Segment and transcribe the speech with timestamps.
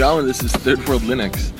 [0.00, 1.52] and this is Third World Linux.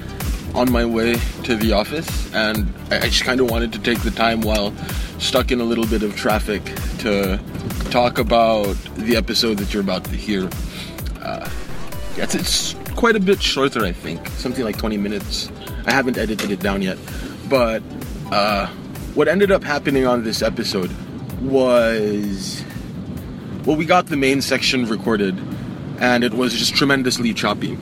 [0.55, 4.13] On my way to the office, and I just kind of wanted to take the
[4.13, 4.73] time while
[5.19, 6.63] stuck in a little bit of traffic
[6.99, 7.41] to
[7.91, 10.49] talk about the episode that you're about to hear.
[11.21, 11.51] Uh,
[12.17, 15.51] yes, it's quite a bit shorter, I think, something like 20 minutes.
[15.85, 16.97] I haven't edited it down yet,
[17.49, 17.83] but
[18.31, 18.69] uh,
[19.15, 20.93] what ended up happening on this episode
[21.43, 22.65] was
[23.65, 25.37] well, we got the main section recorded,
[25.99, 27.77] and it was just tremendously choppy.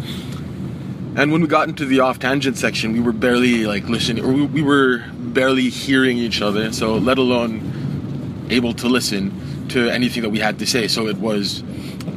[1.16, 4.32] And when we got into the off tangent section, we were barely like listening, or
[4.32, 6.72] we, we were barely hearing each other.
[6.72, 10.88] So let alone able to listen to anything that we had to say.
[10.88, 11.62] So it was,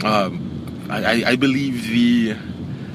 [0.03, 2.35] um, I, I- I believe the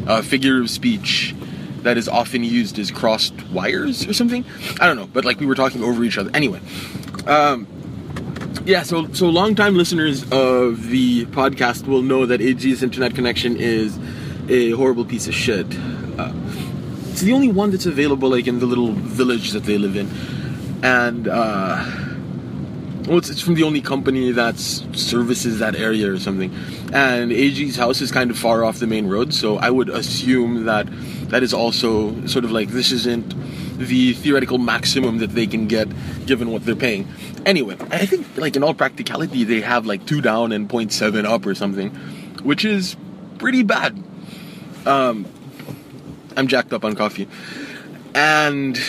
[0.06, 1.34] uh, figure of speech
[1.82, 4.44] that is often used is crossed wires or something.
[4.80, 6.30] I don't know, but like we were talking over each other.
[6.34, 6.60] Anyway,
[7.26, 7.66] um,
[8.66, 13.98] yeah, so so longtime listeners of the podcast will know that AG's internet connection is
[14.48, 15.66] a horrible piece of shit.
[17.14, 20.10] It's the only one that's available like in the little village that they live in,
[20.82, 21.76] and uh,
[23.06, 26.52] well, it's, it's from the only company that services that area or something.
[26.92, 30.64] And AG's house is kind of far off the main road, so I would assume
[30.64, 30.88] that
[31.28, 33.32] that is also sort of like this isn't
[33.78, 35.86] the theoretical maximum that they can get
[36.26, 37.06] given what they're paying.
[37.46, 41.46] Anyway, I think like in all practicality they have like two down and 0.7 up
[41.46, 41.90] or something,
[42.42, 42.96] which is
[43.38, 44.02] pretty bad.
[44.84, 45.26] Um,
[46.36, 47.28] I'm jacked up on coffee,
[48.14, 48.80] and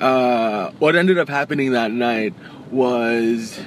[0.00, 2.34] uh, what ended up happening that night
[2.70, 3.58] was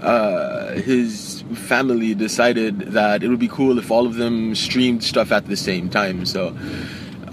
[0.00, 5.30] uh, his family decided that it would be cool if all of them streamed stuff
[5.30, 6.26] at the same time.
[6.26, 6.56] So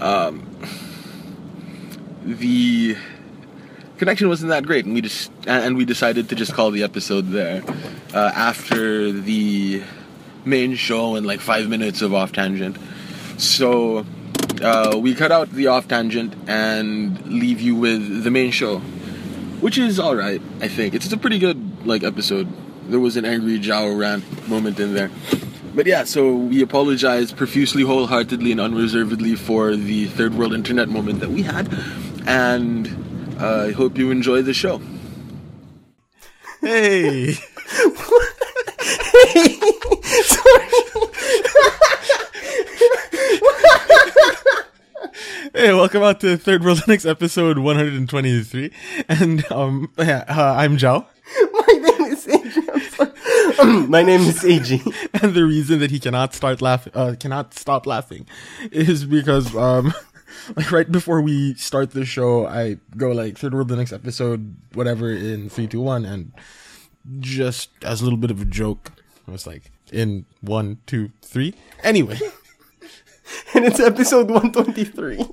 [0.00, 0.46] um,
[2.22, 2.96] the
[3.98, 7.30] connection wasn't that great, and we just and we decided to just call the episode
[7.30, 7.62] there
[8.14, 9.82] uh, after the
[10.44, 12.76] main show and like five minutes of off tangent.
[13.36, 14.06] So
[14.62, 18.78] uh, we cut out the off tangent and leave you with the main show,
[19.60, 20.40] which is all right.
[20.60, 22.48] I think it's, it's a pretty good like episode.
[22.88, 25.10] There was an angry Jao rant moment in there.
[25.74, 31.20] But yeah, so we apologize profusely, wholeheartedly, and unreservedly for the third world internet moment
[31.20, 31.72] that we had,
[32.26, 34.82] and uh, I hope you enjoy the show.
[36.60, 37.34] Hey.
[45.60, 48.72] Hey, welcome out to Third World Linux episode 123.
[49.10, 51.06] And um yeah, uh, I'm Jao.
[51.52, 53.86] My name is AG.
[53.90, 54.80] My name is AG.
[55.20, 58.26] And the reason that he cannot start laughing, uh cannot stop laughing
[58.72, 59.92] is because um
[60.56, 65.10] like right before we start the show, I go like Third World Linux episode whatever
[65.10, 66.32] in 321 and
[67.18, 68.92] just as a little bit of a joke,
[69.28, 71.52] I was like in one, two, three.
[71.82, 72.18] Anyway.
[73.54, 75.26] And it's episode 123.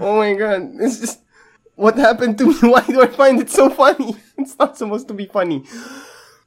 [0.00, 0.70] Oh my god.
[0.80, 1.20] It's just.
[1.76, 2.54] What happened to me?
[2.72, 4.16] Why do I find it so funny?
[4.38, 5.64] It's not supposed to be funny.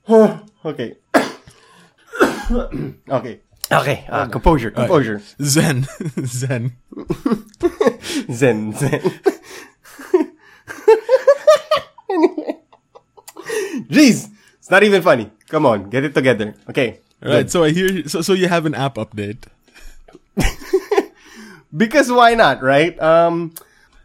[0.09, 0.97] okay.
[3.09, 3.41] okay.
[3.71, 4.05] Okay.
[4.09, 4.71] Uh, composure.
[4.71, 5.21] Composure.
[5.41, 5.85] Zen.
[6.25, 6.73] Zen.
[8.31, 8.73] Zen.
[8.73, 9.01] Zen.
[13.89, 14.29] Jeez.
[14.57, 15.31] It's not even funny.
[15.47, 15.89] Come on.
[15.89, 16.55] Get it together.
[16.69, 17.01] Okay.
[17.21, 19.43] Right, so I hear so so you have an app update.
[21.75, 22.97] Because why not, right?
[22.99, 23.53] Um,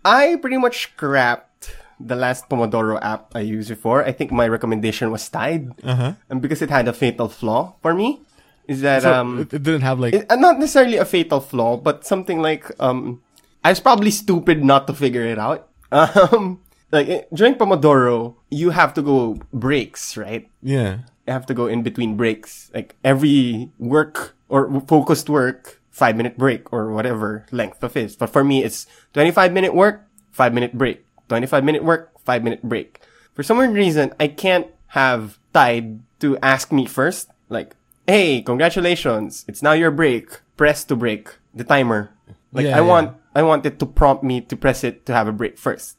[0.04, 4.04] I pretty much scrapped the last Pomodoro app I used before.
[4.04, 5.72] I think my recommendation was Tide.
[5.82, 6.12] Uh-huh.
[6.28, 8.20] And because it had a fatal flaw for me,
[8.68, 11.40] is that, So um, it, it didn't have like it- uh, not necessarily a fatal
[11.40, 13.22] flaw, but something like, um,
[13.64, 15.68] I was probably stupid not to figure it out.
[15.94, 16.58] Um,
[16.90, 20.50] like eh, during Pomodoro, you have to go breaks, right?
[20.60, 21.06] yeah.
[21.26, 22.70] Have to go in between breaks.
[22.74, 28.16] Like every work or focused work, five minute break or whatever length of it.
[28.18, 31.04] But for me, it's 25 minute work, five minute break.
[31.28, 33.00] 25 minute work, five minute break.
[33.32, 37.74] For some reason, I can't have Tide to ask me first, like,
[38.06, 40.40] hey, congratulations, it's now your break.
[40.56, 42.10] Press to break the timer.
[42.52, 42.86] Like Yeah, I yeah.
[42.86, 45.96] want, I want it to prompt me to press it to have a break first.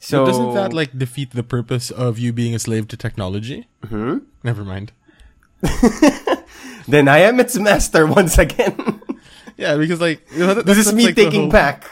[0.00, 3.68] So But doesn't that like defeat the purpose of you being a slave to technology?
[3.84, 4.24] Mm-hmm.
[4.42, 4.92] Never mind.
[6.88, 8.74] then I am its master once again.
[9.60, 11.84] Yeah, because like you know, that- This is me like, taking whole- back,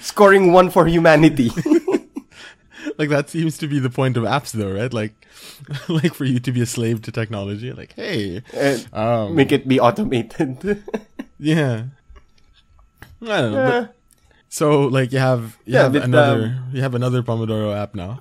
[0.00, 1.50] scoring one for humanity.
[2.96, 4.92] Like that seems to be the point of apps, though, right?
[4.92, 5.14] Like,
[5.88, 7.70] like for you to be a slave to technology.
[7.72, 8.42] Like, hey,
[8.92, 10.82] um, make it be automated.
[11.38, 11.84] yeah.
[13.22, 13.68] I don't know.
[13.68, 13.80] Yeah.
[13.86, 13.94] But,
[14.48, 18.20] so like you have you Yeah, have but, another you have another Pomodoro app now.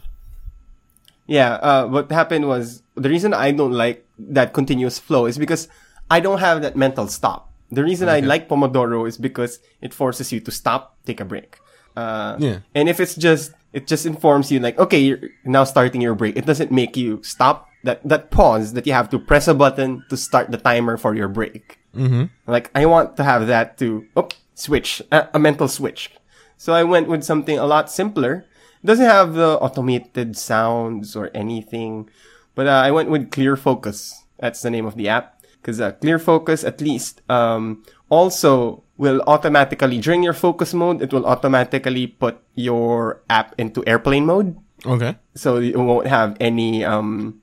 [1.27, 5.67] yeah, uh, what happened was the reason I don't like that continuous flow is because
[6.09, 7.51] I don't have that mental stop.
[7.71, 11.59] The reason I like Pomodoro is because it forces you to stop, take a break.
[11.97, 12.59] Uh, Yeah.
[12.73, 16.37] And if it's just, it just informs you like, okay, you're now starting your break.
[16.37, 20.05] It doesn't make you stop that, that pause that you have to press a button
[20.09, 21.77] to start the timer for your break.
[21.93, 22.31] Mm-hmm.
[22.49, 26.09] Like, I want to have that to, oh, switch, a, a mental switch.
[26.57, 28.49] So I went with something a lot simpler.
[28.81, 32.09] It doesn't have the automated sounds or anything,
[32.57, 34.25] but uh, I went with Clear Focus.
[34.41, 35.45] That's the name of the app.
[35.61, 41.13] Cause uh, Clear Focus at least, um, also will automatically, during your focus mode, it
[41.13, 44.57] will automatically put your app into airplane mode.
[44.85, 45.17] Okay.
[45.35, 47.41] So you won't have any, um,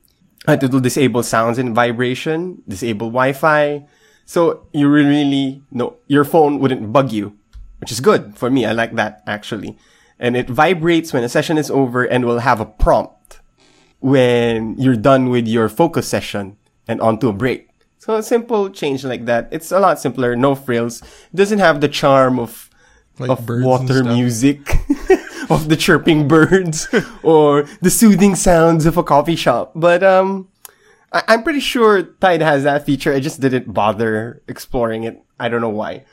[0.49, 3.87] uh, it will disable sounds and vibration, disable Wi-Fi.
[4.25, 7.37] So you really, no, your phone wouldn't bug you,
[7.79, 8.65] which is good for me.
[8.65, 9.77] I like that actually.
[10.19, 13.41] And it vibrates when a session is over and will have a prompt
[14.01, 16.57] when you're done with your focus session
[16.87, 17.69] and onto a break.
[17.99, 19.49] So a simple change like that.
[19.51, 21.01] It's a lot simpler, no frills.
[21.01, 22.69] It doesn't have the charm of
[23.19, 24.77] Like of birds water music,
[25.51, 26.87] of the chirping birds,
[27.23, 29.73] or the soothing sounds of a coffee shop.
[29.75, 30.49] But um,
[31.15, 33.13] I- I'm pretty sure Tide has that feature.
[33.15, 35.23] I just didn't bother exploring it.
[35.39, 36.05] I don't know why.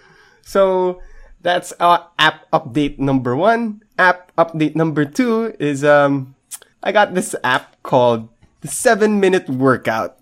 [0.46, 1.02] So
[1.42, 3.82] that's uh, app update number one.
[3.98, 6.36] App update number two is um,
[6.84, 8.30] I got this app called
[8.62, 10.18] the Seven Minute Workout.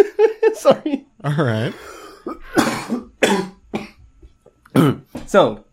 [0.54, 1.06] Sorry.
[1.24, 1.74] All right.
[5.26, 5.64] So,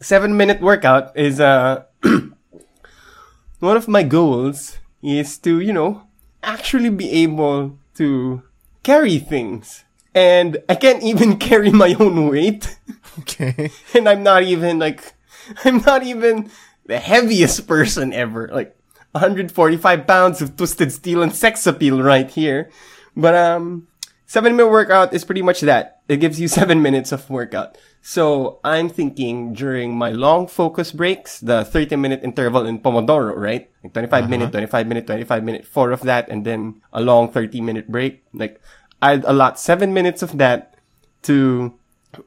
[0.00, 1.84] seven minute workout is uh
[3.60, 6.02] one of my goals is to you know
[6.42, 8.42] actually be able to
[8.82, 9.84] carry things,
[10.14, 12.78] and I can't even carry my own weight,
[13.20, 13.70] Okay.
[13.94, 15.14] and I'm not even like
[15.64, 16.50] I'm not even
[16.86, 18.74] the heaviest person ever, like
[19.12, 22.70] 145 pounds of twisted steel and sex appeal right here,
[23.16, 23.88] but um.
[24.28, 26.04] Seven minute workout is pretty much that.
[26.06, 27.78] It gives you seven minutes of workout.
[28.02, 33.70] So I'm thinking during my long focus breaks, the 30 minute interval in Pomodoro, right?
[33.82, 37.62] Like 25 minute, 25 minute, 25 minute, four of that, and then a long 30
[37.62, 38.22] minute break.
[38.34, 38.60] Like
[39.00, 40.76] I'd allot seven minutes of that
[41.22, 41.72] to,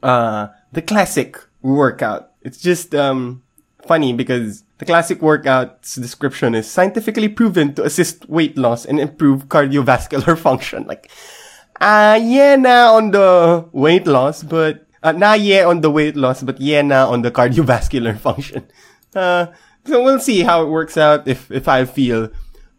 [0.02, 2.32] uh, the classic workout.
[2.42, 3.44] It's just, um,
[3.86, 9.50] funny because the classic workout's description is scientifically proven to assist weight loss and improve
[9.50, 10.86] cardiovascular function.
[10.86, 11.12] Like,
[11.80, 16.44] uh, yeah, na on the weight loss, but, uh, nah, yeah on the weight loss,
[16.44, 18.68] but yeah, na on the cardiovascular function.
[19.16, 19.48] Uh,
[19.86, 22.30] so we'll see how it works out if, if I feel,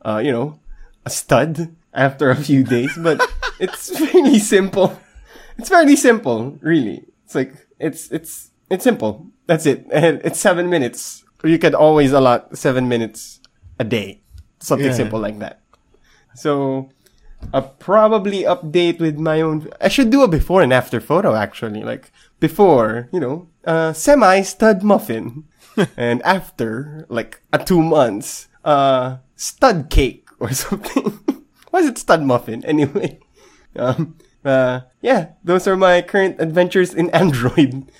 [0.04, 0.60] uh, you know,
[1.04, 3.20] a stud after a few days, but
[3.60, 4.98] it's really simple.
[5.58, 7.04] It's fairly simple, really.
[7.24, 9.26] It's like, it's, it's, it's simple.
[9.46, 9.86] That's it.
[9.92, 11.24] And it's seven minutes.
[11.44, 13.40] You could always allot seven minutes
[13.78, 14.22] a day.
[14.60, 14.94] Something Yeah.
[14.94, 15.60] simple like that.
[16.34, 16.88] So,
[17.52, 19.68] I'll probably update with my own.
[19.80, 21.82] I should do a before and after photo actually.
[21.82, 22.10] Like
[22.40, 25.44] before, you know, uh, semi stud muffin,
[25.96, 31.18] and after like a two months, uh, stud cake or something.
[31.70, 33.18] Why is it stud muffin anyway?
[33.76, 37.90] Um, uh, yeah, those are my current adventures in Android.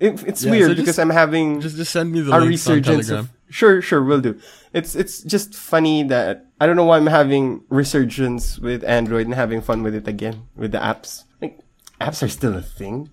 [0.00, 2.40] It, it's Yeah, weird so just- because I'm having Just just send me the a
[2.40, 3.24] resurgence Telegram.
[3.24, 4.38] of sure sure will do
[4.74, 9.34] it's it's just funny that i don't know why i'm having resurgence with android and
[9.34, 11.58] having fun with it again with the apps like
[12.00, 13.08] apps are still a thing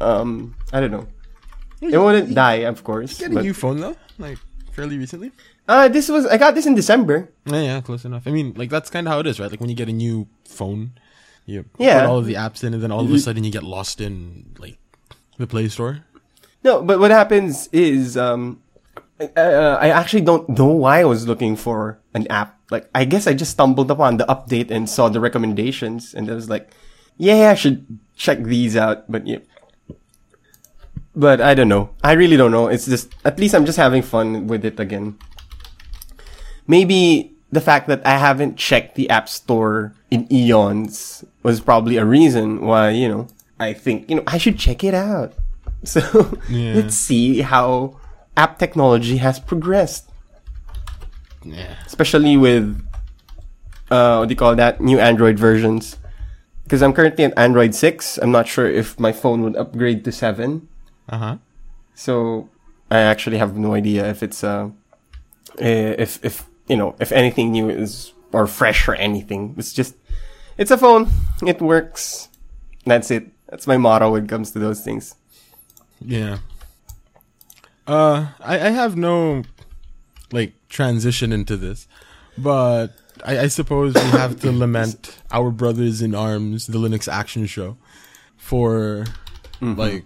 [0.00, 1.06] um i don't know
[1.80, 4.38] it wouldn't die of course Get a new phone though, like
[4.72, 5.30] fairly recently.
[5.68, 8.26] uh this was i got this in december Yeah, yeah, close enough.
[8.26, 9.50] I mean, like that's kind of how it is, right?
[9.50, 10.92] Like when you get a new phone,
[11.46, 12.00] you Yeah.
[12.02, 14.00] put all of the apps in, and then all of a sudden you get lost
[14.02, 14.76] in like
[15.38, 16.04] the Play Store.
[16.62, 18.60] No, but what happens is, um,
[19.22, 22.57] uh, I actually don't know why I was looking for an app.
[22.70, 26.34] Like, I guess I just stumbled upon the update and saw the recommendations, and I
[26.34, 26.70] was like,
[27.16, 29.10] yeah, I should check these out.
[29.10, 29.38] But yeah,
[31.16, 31.90] but I don't know.
[32.04, 32.68] I really don't know.
[32.68, 35.18] It's just at least I'm just having fun with it again.
[36.66, 42.04] Maybe the fact that I haven't checked the app store in eons was probably a
[42.04, 43.26] reason why you know
[43.58, 45.32] I think you know I should check it out.
[45.84, 46.02] So
[46.50, 46.74] Yeah.
[46.74, 47.96] let's see how
[48.36, 50.07] app technology has progressed,
[51.44, 51.76] Yeah.
[51.86, 52.80] especially with
[53.90, 54.80] uh, what do you call that?
[54.80, 55.96] New Android versions.
[56.64, 58.18] Because I'm currently at Android six.
[58.18, 60.68] I'm not sure if my phone would upgrade to seven.
[61.08, 61.36] Uh huh.
[61.94, 62.50] So
[62.90, 64.70] I actually have no idea if it's uh
[65.58, 69.54] eh, if if you know if anything new is or fresh or anything.
[69.56, 69.94] It's just
[70.58, 71.08] it's a phone.
[71.46, 72.28] It works.
[72.84, 73.32] That's it.
[73.48, 75.14] That's my motto when it comes to those things.
[76.04, 76.38] Yeah.
[77.86, 79.44] Uh, I, I have no
[80.30, 81.86] like transition into this,
[82.36, 82.88] but
[83.24, 87.76] I, I suppose we have to lament our brothers in arms, the Linux Action Show,
[88.36, 89.04] for
[89.60, 90.04] like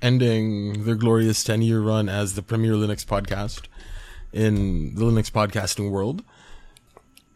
[0.00, 3.66] ending their glorious 10 year run as the premier Linux podcast
[4.32, 6.22] in the Linux podcasting world.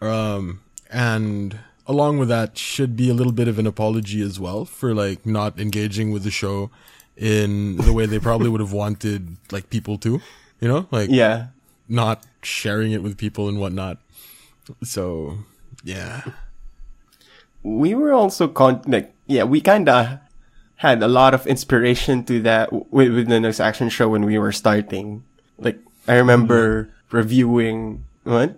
[0.01, 4.65] Um, and along with that should be a little bit of an apology as well
[4.65, 6.71] for like not engaging with the show
[7.17, 10.21] in the way they probably would have wanted like people to,
[10.61, 11.49] you know, like Yeah.
[11.89, 13.99] Not sharing it with people and whatnot.
[14.83, 15.39] So,
[15.83, 16.23] yeah.
[17.63, 20.19] we were also con like yeah we kind of
[20.77, 24.39] had a lot of inspiration to that with, with the Linux Action Show when we
[24.39, 25.25] were starting
[25.59, 28.55] like i remember reviewing what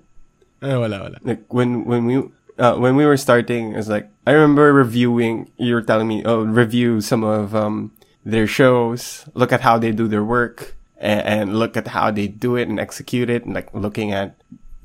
[0.60, 1.16] Eh, wala, wala.
[1.24, 2.20] like when when we
[2.60, 6.44] uh, when we were starting it's like i remember reviewing you were telling me oh
[6.44, 7.90] review some of um
[8.24, 12.28] their shows look at how they do their work and, and look at how they
[12.28, 14.36] do it and execute it and like looking at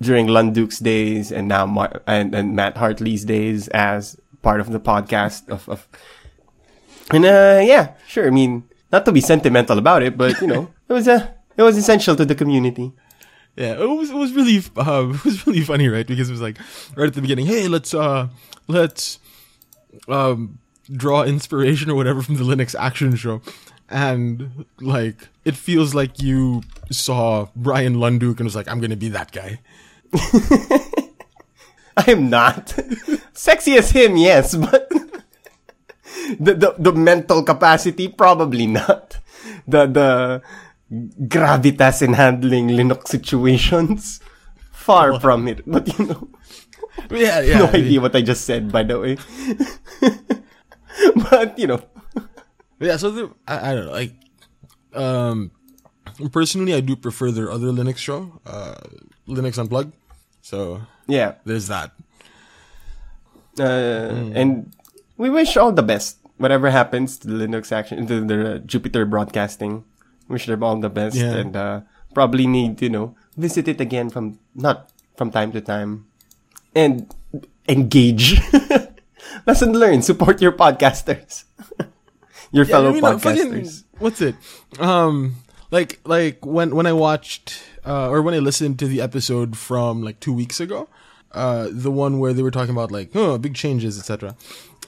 [0.02, 4.80] during Lunduke's days and now Mar- and, and Matt Hartley's days as part of the
[4.80, 5.88] podcast of, of
[7.12, 10.72] and uh yeah sure I mean not to be sentimental about it but you know
[10.90, 12.92] it was a it was essential to the community
[13.56, 16.06] Yeah, it was it was really uh, it was really funny, right?
[16.06, 16.58] Because it was like
[16.98, 18.28] right at the beginning, hey, let's uh
[18.68, 19.20] let's
[20.12, 20.60] um
[20.92, 23.40] draw inspiration or whatever from the Linux Action Show,
[23.96, 26.62] and like it feels like you
[26.92, 29.62] saw Bryan Lunduke and was like, I'm gonna be that guy.
[31.98, 32.75] I am not
[33.32, 34.90] sexy as him yes but
[36.40, 39.18] the, the the mental capacity probably not
[39.66, 40.42] the the
[41.28, 44.20] gravitas in handling Linux situations
[44.72, 46.28] far from it but you know
[47.12, 47.58] yeah, yeah.
[47.64, 49.18] no idea what I just said, by the way.
[51.30, 51.82] but you know,
[52.79, 54.13] Yeah, so the, I, I don't know, like,
[54.94, 55.51] um,
[56.32, 58.75] personally, I do prefer their other Linux show, uh,
[59.27, 59.94] Linux Unplugged.
[60.41, 61.91] So yeah, there's that.
[63.60, 63.63] uh,
[64.36, 64.72] and
[65.17, 66.17] we wish all the best.
[66.38, 69.86] Whatever happens to the Linux action, to the Jupiter Broadcasting,
[70.27, 71.32] wish them all the best, Yeah.
[71.34, 71.82] and uh,
[72.13, 76.05] probably need you know visit it again from not from time to time,
[76.75, 77.08] and
[77.70, 78.36] engage.
[79.48, 81.45] Lesson learned: support your podcasters,
[82.52, 83.84] your fellow I mean, uh, fucking- podcasters.
[84.00, 84.36] what's it?
[84.80, 85.36] Um,
[85.72, 90.02] like, like when when I watched uh, or when I listened to the episode from
[90.04, 90.88] like two weeks ago,
[91.32, 94.36] uh, the one where they were talking about like oh big changes, etc.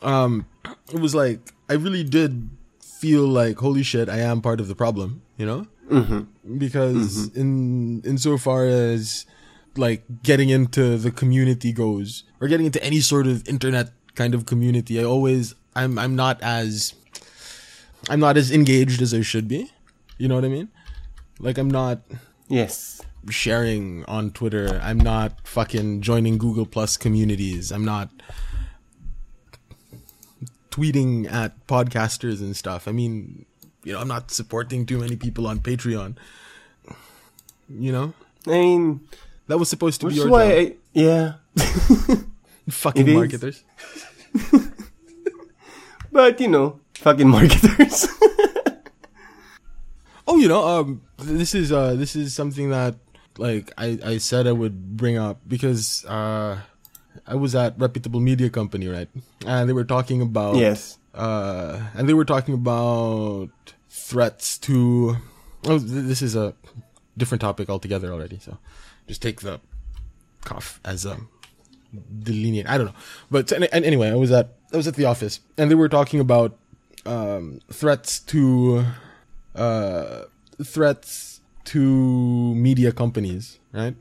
[0.02, 0.46] Um,
[0.94, 2.50] it was like I really did
[2.82, 5.68] feel like holy shit, I am part of the problem, you know?
[5.90, 6.58] Mm-hmm.
[6.58, 9.26] Because in insofar as
[9.76, 14.46] like getting into the community goes, or getting into any sort of internet kind of
[14.46, 16.94] community, I always I'm I'm not as
[18.10, 19.72] I'm not as engaged as I should be.
[20.18, 20.70] You know what I mean?
[21.39, 22.01] Like I'm not
[22.48, 23.01] Yes.
[23.30, 24.80] sharing on Twitter.
[24.84, 27.72] I'm not fucking joining Google Plus communities.
[27.72, 28.10] I'm not
[30.72, 32.88] tweeting at podcasters and stuff.
[32.88, 33.46] I mean,
[33.84, 36.16] you know, I'm not supporting too many people on Patreon.
[37.70, 38.13] You know?
[38.48, 39.01] I mean,
[39.48, 40.74] That was supposed to be your why, job.
[40.74, 41.34] I, yeah.
[42.70, 43.63] fucking marketers.
[46.12, 48.08] But you know, fucking marketers.
[50.30, 52.96] Oh, you know, um, this is uh, this is something that
[53.38, 56.60] like I I said I would bring up because uh,
[57.25, 59.08] I was at reputable media company, right?
[59.46, 61.00] And they were talking about yes.
[61.16, 63.50] uh, and they were talking about
[63.89, 65.16] threats to.
[65.66, 66.54] Oh, th- this is a
[67.16, 68.39] different topic altogether already.
[68.39, 68.58] So,
[69.08, 69.62] just take the
[70.44, 71.18] cough as a
[72.20, 72.68] delineate.
[72.68, 73.00] I don't know,
[73.32, 75.88] but an- an- anyway, I was at I was at the office, and they were
[75.88, 76.60] talking about
[77.08, 78.86] um, threats to
[79.56, 80.24] uh,
[80.64, 83.96] threats to media companies, right?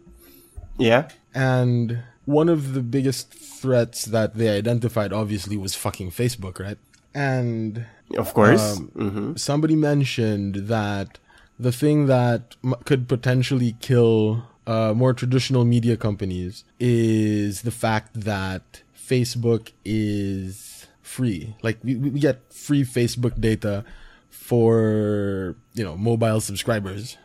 [0.78, 1.08] Yeah.
[1.34, 6.78] And one of the biggest threats that they identified, obviously, was fucking Facebook, right?
[7.14, 7.86] And
[8.16, 8.76] Of course.
[8.76, 11.18] Um, hmm somebody mentioned that
[11.58, 18.20] the thing that m- could potentially kill uh, more traditional media companies is the fact
[18.20, 20.75] that Facebook is
[21.06, 21.54] free.
[21.62, 23.84] Like we, we get free Facebook data
[24.28, 27.16] for you know mobile subscribers,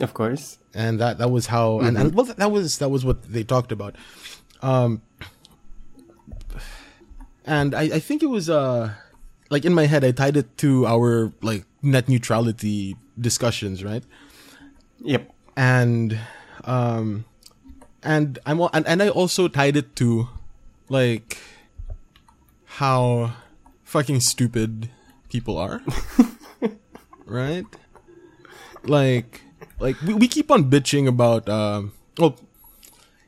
[0.00, 0.58] Of course.
[0.74, 3.70] and that that was how and, and well that was that was what they talked
[3.70, 3.96] about.
[4.62, 5.02] Um,
[7.44, 8.90] and I, I think it was uh
[9.50, 14.02] like in my head I tied it to our like net neutrality discussions, right?
[15.04, 15.30] Yep.
[15.56, 16.18] And
[16.64, 17.24] um
[18.02, 20.28] and I'm and, and I also tied it to
[20.88, 21.38] like
[22.76, 23.32] how
[23.84, 24.90] fucking stupid
[25.28, 25.82] people are.
[27.26, 27.64] right?
[28.84, 29.42] Like
[29.80, 32.36] like we, we keep on bitching about um well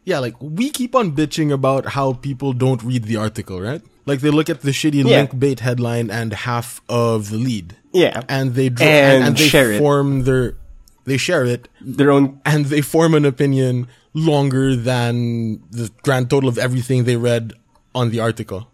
[0.05, 3.83] yeah, like we keep on bitching about how people don't read the article, right?
[4.07, 5.17] Like they look at the shitty Yeah.
[5.29, 8.23] link bait headline and half of the lead, Yeah.
[8.29, 9.79] and they draw, And and, they share it.
[9.79, 10.57] form their
[11.05, 16.49] they share it Their own and they form an opinion longer than the grand total
[16.49, 17.53] of everything they read
[17.95, 18.71] on the article,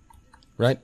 [0.59, 0.79] right?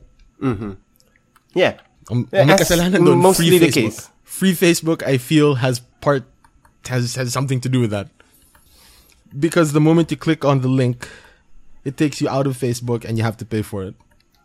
[1.55, 1.79] Yeah.
[2.11, 4.11] Um, Yeah, may as kasalanan dun, mostly free the case.
[4.25, 6.25] Free Facebook, I feel, has part
[6.89, 8.09] has has something to do with that.
[9.31, 11.07] Because the moment you click on the link,
[11.85, 13.95] it takes you out of Facebook and you have to pay for it.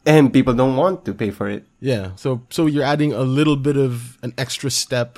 [0.06, 1.66] And people don't want to pay for it.
[1.82, 5.18] Yeah, so so you're adding a little bit of an extra step,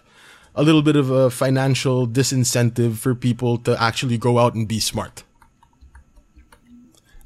[0.55, 4.79] a little bit of a financial disincentive for people to actually go out and be
[4.79, 5.27] smart.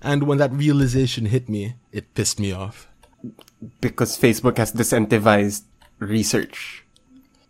[0.02, 2.88] And when that realization hit me, it pissed me off.
[3.80, 5.64] Because Facebook has disincentivized
[6.00, 6.84] research.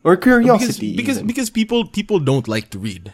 [0.03, 0.95] Or curiosity.
[0.95, 1.27] because even.
[1.27, 3.13] because people people don't like to read.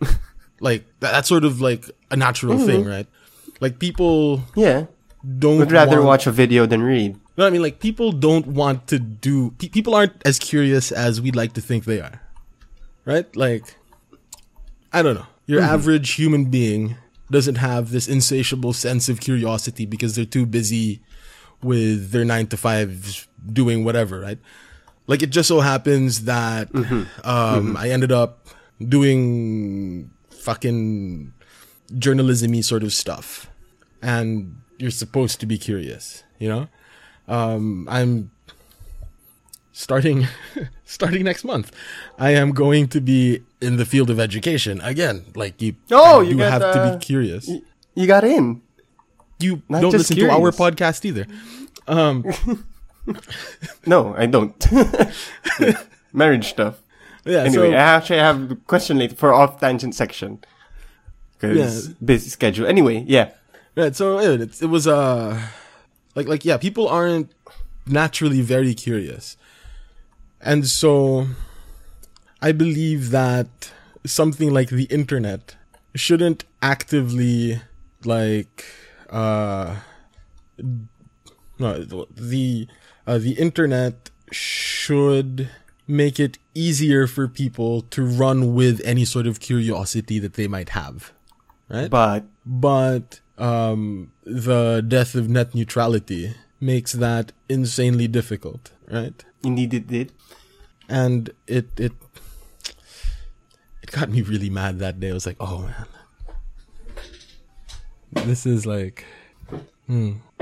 [0.60, 2.66] like that, that's sort of like a natural Mm-hmm.
[2.66, 3.06] thing, right?
[3.60, 4.86] Like people yeah.
[5.24, 7.18] don't Would rather want, watch a video than read.
[7.36, 9.50] No, I mean like people don't want to do.
[9.58, 12.20] Pe- people aren't as curious as we'd like to think they are,
[13.04, 13.24] right?
[13.34, 13.74] Like,
[14.92, 15.26] I don't know.
[15.46, 15.74] Your Mm-hmm.
[15.74, 16.96] average human being
[17.30, 21.00] doesn't have this insatiable sense of curiosity because they're too busy
[21.62, 24.38] with their nine to fives doing whatever, right?
[25.06, 27.28] Like it just so happens that Mm-hmm.
[27.28, 28.46] um, I ended up
[28.80, 31.32] doing fucking
[31.98, 33.50] journalism-y sort of stuff,
[34.00, 36.68] and you're supposed to be curious, you know.
[37.28, 38.30] Um, I'm
[39.72, 40.26] starting
[40.84, 41.72] starting next month.
[42.18, 45.24] I am going to be in the field of education again.
[45.34, 47.48] Like you, Oh, you you have to be curious.
[47.94, 48.62] You got in.
[49.38, 51.26] You not don't listen to our podcast either.
[51.88, 52.24] Um,
[53.86, 54.54] No, I don't.
[56.12, 56.76] Marriage stuff.
[57.24, 57.38] yeah.
[57.44, 60.38] Anyway, so, I actually have a question later for off tangent section.
[61.38, 61.94] Because Yeah.
[62.04, 62.66] busy schedule.
[62.66, 63.30] Anyway, yeah.
[63.76, 65.40] Right, so it, it was uh
[66.14, 67.32] like like yeah, people aren't
[67.86, 69.36] naturally very curious.
[70.40, 71.26] And so
[72.42, 73.72] I believe that
[74.04, 75.56] something like the internet
[75.94, 77.60] shouldn't actively
[78.04, 78.64] like
[79.10, 79.76] uh
[81.58, 82.66] no the
[83.06, 85.48] uh, the internet should
[85.86, 90.70] make it easier for people to run with any sort of curiosity that they might
[90.70, 91.12] have
[91.68, 99.24] right But but um, the death of net neutrality makes that insanely difficult, right?
[99.42, 100.12] indeed it did.
[100.88, 101.92] And it it it
[103.90, 105.10] got me really mad that day.
[105.10, 105.86] I was like, oh man,
[108.26, 109.04] this is like,
[109.86, 110.12] hmm.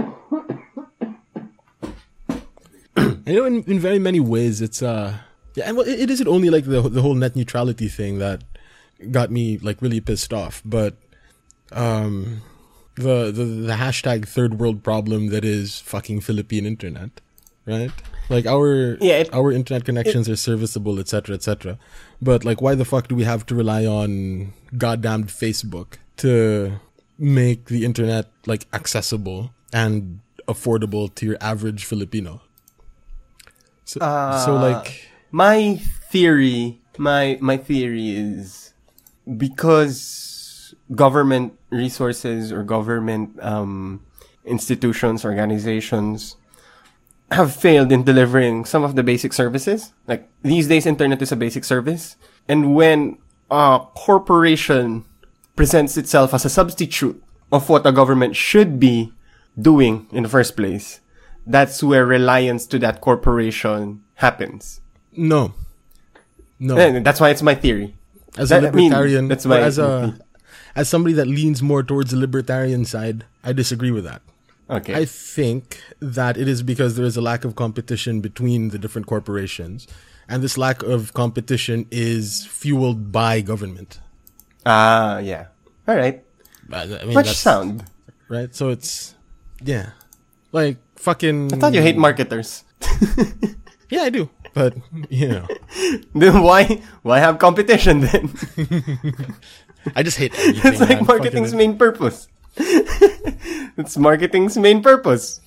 [2.97, 5.19] you know, in, in very many ways, it's uh,
[5.55, 8.43] yeah, and well, it, it isn't only like the the whole net neutrality thing that
[9.11, 10.97] got me like really pissed off, but
[11.73, 12.41] um
[12.97, 17.11] the, the the hashtag third world problem that is fucking Philippine internet,
[17.67, 17.93] right?
[18.29, 21.79] Like our Yeah, it- our internet connections are serviceable, etc., etc.
[22.21, 26.81] But like, why the fuck do we have to rely on goddamned Facebook to
[27.19, 32.43] make the internet like accessible and affordable to your average Filipino?
[33.85, 35.77] So, so Uh, like, My
[36.11, 38.73] theory, my my theory is
[39.37, 44.01] because government resources or government um,
[44.45, 46.37] institutions, organizations
[47.31, 49.93] have failed in delivering some of the basic services.
[50.07, 52.17] Like these days, internet is a basic service,
[52.49, 53.19] and when
[53.51, 55.05] a corporation
[55.57, 59.13] presents itself as a substitute of what a government should be
[59.61, 61.01] doing in the first place,
[61.47, 64.81] that's where reliance to that corporation happens.
[65.17, 65.53] no,
[66.61, 66.77] no.
[66.77, 67.95] And that's why it's my theory.
[68.37, 70.15] as That- a I mean, libertarian, that's my- as a
[70.77, 74.23] as somebody that leans more towards the libertarian side, I disagree with that.
[74.71, 74.95] Okay.
[74.95, 79.07] I think that it is because there is a lack of competition between the different
[79.07, 79.87] corporations,
[80.29, 84.01] and this lack of competition is fueled by government.
[84.67, 85.47] Ah, yeah.
[85.87, 86.23] All right.
[86.71, 87.85] I mean, Much sound.
[88.29, 88.55] right?
[88.55, 89.15] So it's
[89.65, 89.93] yeah,
[90.53, 91.55] like fucking.
[91.55, 92.65] I thought you hate marketers.
[93.91, 94.77] Yeah, I do, but
[95.09, 95.47] you know,
[96.15, 98.29] then why why have competition then?
[99.97, 100.73] I just hate everything.
[100.73, 101.07] it's like man.
[101.07, 102.29] marketing's Fucking- main purpose.
[103.79, 105.41] it's marketing's main purpose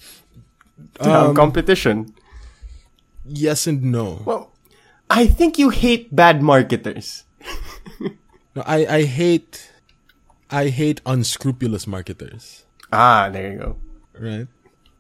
[1.02, 2.14] to have Um, competition.
[3.26, 4.22] yes and no.
[4.26, 4.52] Well,
[5.10, 7.24] I think you hate bad marketers.
[8.54, 9.72] No, I I hate
[10.52, 12.66] I hate unscrupulous marketers.
[12.92, 13.72] Ah, there you go.
[14.20, 14.48] right?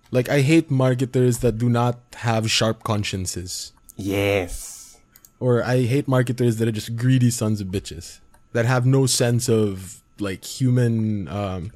[0.10, 3.74] Like I hate marketers that do not have sharp consciences.
[4.00, 4.96] Yes.
[5.44, 8.24] Or I hate marketers that are just greedy sons of bitches
[8.56, 11.72] that have no sense of like human um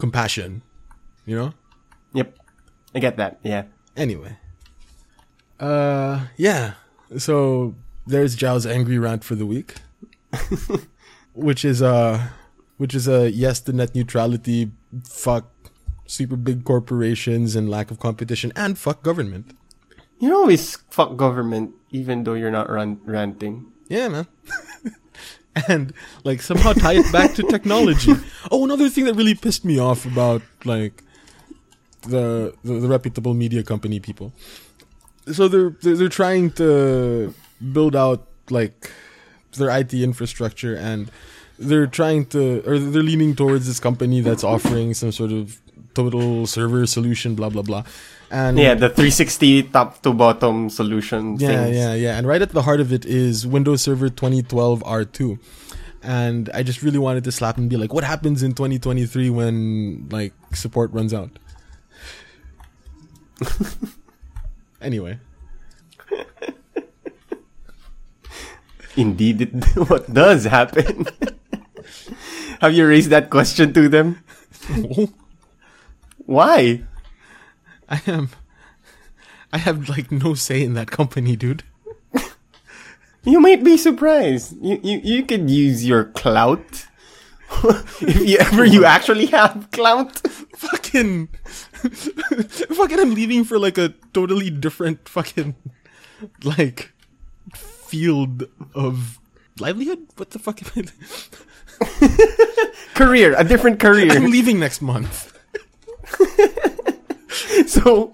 [0.00, 0.62] compassion.
[1.26, 1.54] You know?
[2.14, 2.36] Yep.
[2.94, 3.38] I get that.
[3.42, 3.64] Yeah.
[3.96, 4.36] Anyway.
[5.60, 6.74] Uh, yeah.
[7.18, 7.74] So
[8.06, 9.74] there's Jao's angry rant for the week,
[11.34, 12.28] which is uh,
[12.78, 14.72] which is a yes to net neutrality,
[15.04, 15.50] fuck
[16.06, 19.56] super big corporations and lack of competition, and fuck government.
[20.18, 23.72] You always fuck government, even though you're not ranting.
[23.88, 24.26] Yeah, man.
[25.68, 25.92] and
[26.24, 28.14] like somehow tie it back to technology.
[28.50, 31.02] Oh, another thing that really pissed me off about like
[32.02, 34.32] the the, the reputable media company people.
[35.32, 37.34] So they're, they're they're trying to
[37.72, 38.90] build out like
[39.56, 41.10] their IT infrastructure and
[41.58, 45.60] they're trying to or they're leaning towards this company that's offering some sort of
[45.94, 47.82] total server solution blah blah blah.
[48.30, 51.36] And Yeah, the 360 top to bottom solution.
[51.38, 51.76] yeah, things.
[51.76, 52.16] yeah, yeah.
[52.18, 55.38] And right at the heart of it is Windows Server 2012 R2.
[56.02, 60.08] And I just really wanted to slap and be like, what happens in 2023 when
[60.10, 61.30] like support runs out?
[64.80, 65.18] anyway,
[68.96, 69.52] Indeed, it,
[69.88, 71.06] what does happen?
[72.60, 74.18] Have you raised that question to them?
[76.26, 76.84] Why?
[77.88, 78.30] I am.
[79.52, 81.64] I have like no say in that company, dude.
[83.24, 84.56] You might be surprised.
[84.62, 86.86] You you, you could use your clout.
[88.00, 90.16] if you ever you actually have clout.
[90.56, 95.54] Fucking, fucking, I'm leaving for like a totally different fucking,
[96.44, 96.92] like,
[97.54, 99.18] field of
[99.58, 100.06] livelihood.
[100.16, 100.60] What the fuck?
[100.76, 100.86] Am
[101.80, 102.66] I?
[102.94, 104.12] Career, a different career.
[104.16, 105.29] I'm leaving next month.
[107.66, 108.12] so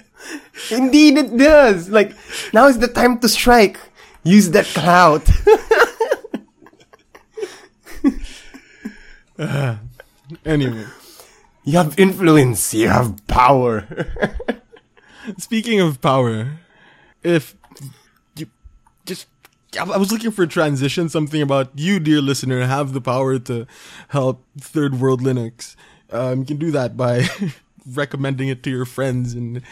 [0.71, 1.88] indeed it does.
[1.90, 2.12] Like
[2.53, 3.79] now is the time to strike.
[4.25, 5.29] Use that clout.
[10.45, 10.87] Anyway,
[11.64, 13.87] you have influence, you have power.
[15.38, 16.59] speaking of power,
[17.23, 17.55] if
[18.37, 18.47] you
[19.05, 19.29] just,
[19.79, 23.38] I I was looking for a transition, something about you, dear listener, have the power
[23.40, 23.66] to
[24.09, 25.77] help Third World Linux.
[26.11, 27.29] Um, you can do that by
[27.87, 29.62] recommending it to your friends and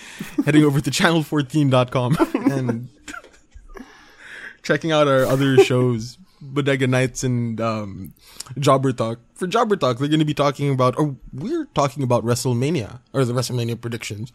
[0.45, 2.17] heading over to channel14.com
[2.53, 2.89] and
[4.63, 8.15] checking out our other shows, Bodega Nights and um,
[8.59, 9.19] Jobber Talk.
[9.35, 13.25] For Jobber Talk, they're going to be talking about, or we're talking about WrestleMania, or
[13.25, 14.33] the WrestleMania predictions.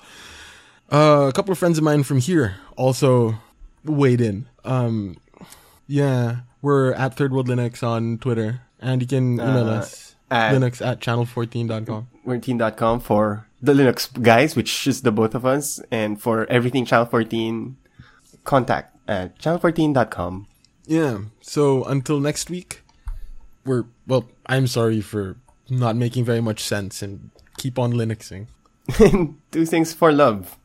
[0.91, 3.35] Uh, a couple of friends of mine from here also
[3.85, 4.47] weighed in.
[4.65, 5.17] Um,
[5.87, 10.53] yeah, we're at Third World Linux on Twitter, and you can email Uh, us at-
[10.53, 12.07] linux at channel14.com.
[12.25, 17.05] We're for the Linux guys, which is the both of us, and for everything Channel
[17.05, 17.77] 14,
[18.43, 20.47] contact at channel14.com.
[20.85, 21.19] Yeah.
[21.41, 22.81] So until next week,
[23.65, 24.29] we're well.
[24.45, 25.37] I'm sorry for
[25.69, 28.47] not making very much sense and keep on Linuxing.
[29.51, 30.57] Do things for love.